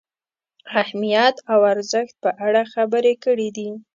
[0.81, 3.69] اهمیت او ارزښت په اړه خبرې کړې دي.